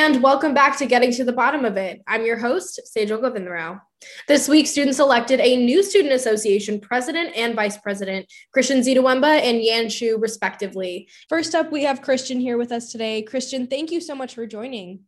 [0.00, 2.00] and welcome back to Getting to the Bottom of It.
[2.06, 3.82] I'm your host, Sejal Govindarao.
[4.26, 9.62] This week, students elected a new Student Association president and vice president, Christian Zidouemba and
[9.62, 11.06] Yan Shu, respectively.
[11.28, 13.20] First up, we have Christian here with us today.
[13.20, 15.00] Christian, thank you so much for joining.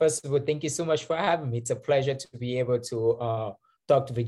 [0.00, 1.58] First of all, thank you so much for having me.
[1.58, 3.52] It's a pleasure to be able to uh,
[3.86, 4.24] talk to the,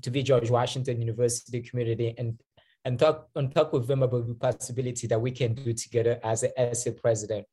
[0.00, 2.40] to the George Washington University community and
[2.84, 6.42] and talk and talk with them about the possibility that we can do together as
[6.42, 7.46] a SA president.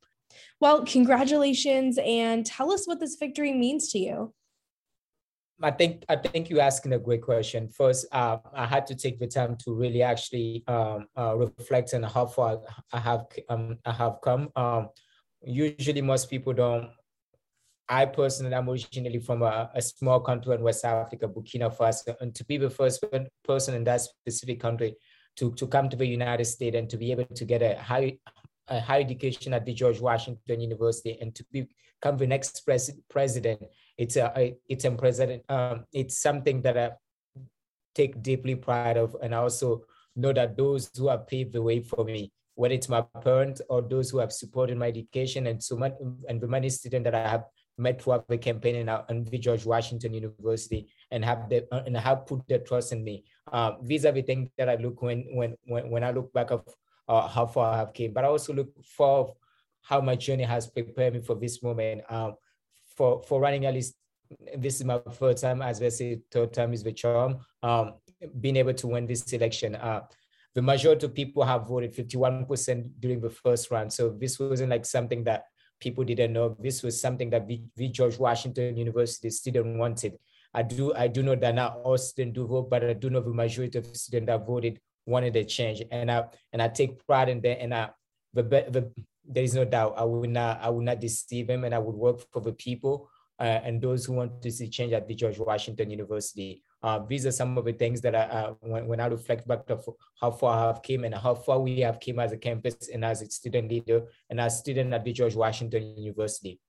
[0.60, 4.34] Well, congratulations and tell us what this victory means to you.
[5.62, 7.68] I think I think you're asking a great question.
[7.68, 12.04] First, uh, I had to take the time to really actually um, uh, reflect on
[12.04, 12.60] how far
[12.94, 14.50] I have um, I have come.
[14.56, 14.90] Um,
[15.42, 16.90] usually, most people don't.
[17.90, 22.36] I personally am originally from a, a, small country in West Africa, Burkina Faso, and
[22.36, 23.04] to be the first
[23.44, 24.96] person in that specific country
[25.38, 28.20] to, to come to the United States and to be able to get a high
[28.70, 33.62] higher education at the George Washington University and to become the next pres- president,
[33.98, 35.44] it's a, it's a president.
[35.50, 36.92] Um, it's something that I
[37.96, 39.84] take deeply pride of, and I also
[40.16, 43.82] know that those who have paved the way for me, whether it's my parents or
[43.82, 45.94] those who have supported my education, and so much,
[46.28, 47.46] and the many students that I have
[47.78, 51.96] met throughout the campaign and, our, in the George Washington University and have the, and
[51.98, 53.24] have put their trust in me.
[53.52, 56.52] Uh, these are the things that I look when when when, when I look back
[56.52, 56.64] of
[57.10, 59.34] uh, how far I have came, but I also look for
[59.82, 62.02] how my journey has prepared me for this moment.
[62.10, 62.36] Um,
[62.96, 63.96] for for running at least
[64.58, 67.40] this is my first time, as they say, third time is the charm.
[67.64, 67.96] Um,
[68.40, 69.76] being able to win this election.
[69.76, 70.02] Uh,
[70.56, 73.94] the majority of people have voted 51% during the first round.
[73.94, 75.46] So this wasn't like something that
[75.80, 76.56] people didn't know.
[76.60, 80.18] This was something that the George Washington University student wanted.
[80.54, 83.22] I do I do know that not all students do vote, but I do know
[83.22, 87.30] the majority of students that voted wanted a change, and I and I take pride
[87.30, 87.62] in that.
[87.62, 87.90] And I,
[88.34, 88.92] the, the
[89.26, 91.96] there is no doubt I will not I will not deceive him, and I would
[91.96, 93.10] work for the people
[93.40, 96.62] uh, and those who want to see change at the George Washington University.
[96.84, 99.66] Uh, these are some of the things that I, uh, when, when I reflect back
[99.68, 99.80] to
[100.20, 103.04] how far I have came and how far we have came as a campus and
[103.04, 106.60] as a student leader and as student at the George Washington University.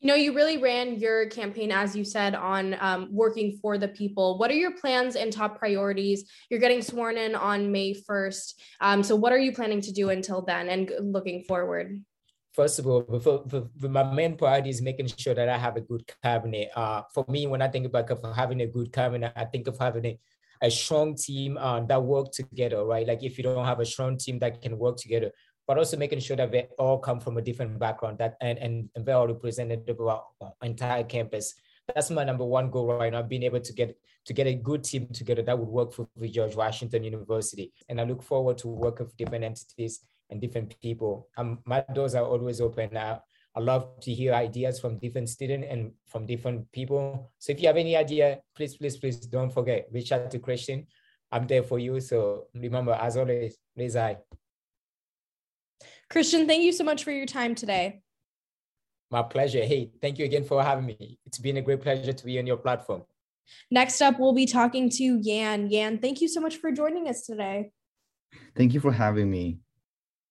[0.00, 3.88] You know, you really ran your campaign, as you said, on um, working for the
[3.88, 4.38] people.
[4.38, 6.30] What are your plans and top priorities?
[6.50, 8.54] You're getting sworn in on May 1st.
[8.80, 12.00] Um, so, what are you planning to do until then and looking forward?
[12.52, 13.44] First of all, before,
[13.80, 16.70] my main priority is making sure that I have a good cabinet.
[16.76, 20.06] Uh, for me, when I think about having a good cabinet, I think of having
[20.06, 20.18] a,
[20.62, 23.06] a strong team uh, that work together, right?
[23.06, 25.32] Like if you don't have a strong team that can work together,
[25.68, 28.88] but also making sure that they all come from a different background that and, and,
[28.96, 31.54] and they're all representative of our entire campus.
[31.94, 34.84] That's my number one goal right now, being able to get to get a good
[34.84, 37.72] team together that would work for the George Washington University.
[37.88, 41.28] And I look forward to work with different entities and different people.
[41.36, 42.94] Um, my doors are always open.
[42.96, 43.18] I,
[43.54, 47.30] I love to hear ideas from different students and from different people.
[47.38, 50.86] So if you have any idea, please, please, please don't forget, reach out to Christian.
[51.32, 52.00] I'm there for you.
[52.00, 54.18] So remember, as always, raise high.
[56.10, 58.00] Christian, thank you so much for your time today.
[59.10, 59.62] My pleasure.
[59.62, 61.18] Hey, thank you again for having me.
[61.26, 63.02] It's been a great pleasure to be on your platform.
[63.70, 65.70] Next up, we'll be talking to Yan.
[65.70, 67.70] Yan, thank you so much for joining us today.
[68.56, 69.60] Thank you for having me.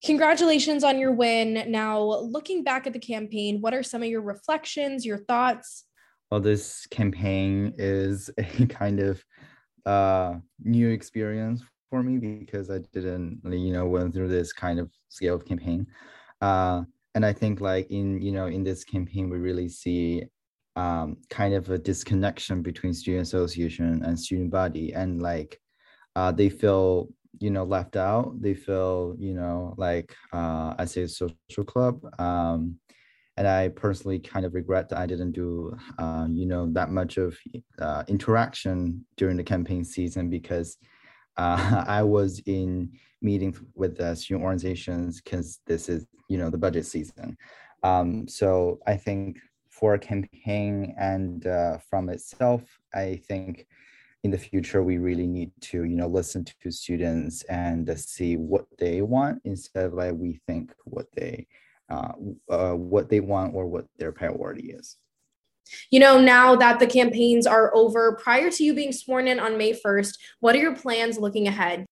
[0.03, 1.71] Congratulations on your win.
[1.71, 5.85] Now, looking back at the campaign, what are some of your reflections, your thoughts?
[6.29, 9.23] Well, this campaign is a kind of
[9.85, 14.91] uh, new experience for me because I didn't, you know, went through this kind of
[15.09, 15.87] scale of campaign.
[16.41, 16.83] Uh,
[17.15, 20.25] and I think like in, you know, in this campaign, we really see
[20.75, 24.93] um, kind of a disconnection between student association and student body.
[24.93, 25.59] And like
[26.15, 27.09] uh, they feel
[27.39, 28.41] you know left out.
[28.41, 32.01] They feel you know like uh, i say social club.
[32.19, 32.77] Um,
[33.37, 37.17] and i personally kind of regret that i didn't do uh, you know that much
[37.17, 37.37] of
[37.79, 40.77] uh, interaction during the campaign season because
[41.37, 42.91] uh, I was in
[43.21, 47.37] meetings with the student organizations because this is, you know, the budget season.
[47.83, 49.37] Um, so I think
[49.69, 52.63] for a campaign and uh, from itself,
[52.93, 53.67] I think
[54.23, 58.35] in the future we really need to, you know, listen to students and uh, see
[58.35, 61.47] what they want instead of like we think what they
[61.89, 62.11] uh,
[62.49, 64.97] uh, what they want or what their priority is.
[65.91, 69.57] You know, now that the campaigns are over, prior to you being sworn in on
[69.57, 71.85] May 1st, what are your plans looking ahead?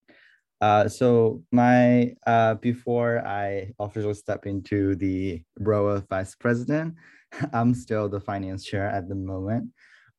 [0.62, 6.96] Uh, so my uh, before I officially step into the role of vice president,
[7.54, 9.72] I'm still the finance chair at the moment.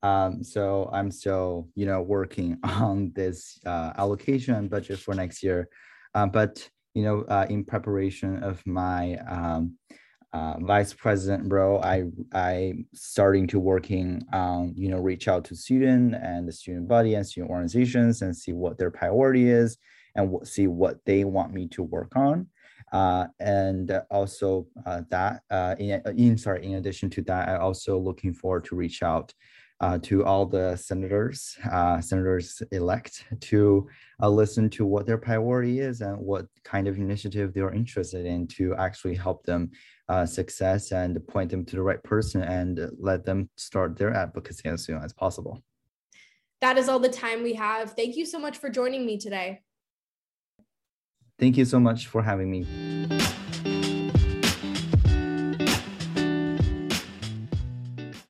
[0.02, 5.68] Um, so I'm still, you know, working on this uh, allocation budget for next year.
[6.14, 9.76] Um, but you know, uh, in preparation of my um,
[10.32, 15.56] uh, vice president role, I I starting to working on you know reach out to
[15.56, 19.78] student and the student body and student organizations and see what their priority is
[20.14, 22.48] and what, see what they want me to work on.
[22.92, 27.98] Uh, and also uh, that uh, in, in sorry in addition to that, I also
[27.98, 29.32] looking forward to reach out
[29.80, 33.86] uh, to all the senators, uh, senators elect to
[34.22, 38.24] uh, listen to what their priority is and what kind of initiative they are interested
[38.24, 39.70] in to actually help them
[40.08, 44.68] uh, success and point them to the right person and let them start their advocacy
[44.68, 45.62] as soon as possible.
[46.60, 47.92] That is all the time we have.
[47.92, 49.60] Thank you so much for joining me today.
[51.38, 53.35] Thank you so much for having me.